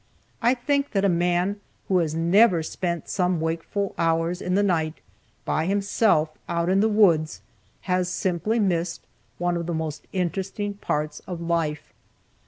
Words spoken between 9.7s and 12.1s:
most interesting parts of life.